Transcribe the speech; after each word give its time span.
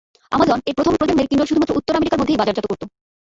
Amazon 0.31 0.57
এর 0.61 0.75
প্রথম 0.77 0.93
প্রজন্মের 0.95 1.29
কিন্ডল 1.29 1.47
শুধুমাত্র 1.47 1.77
উত্তর 1.79 1.97
আমেরিকার 1.97 2.19
মধ্যেই 2.19 2.39
বাজারজাত 2.41 2.65
করতো। 2.69 2.85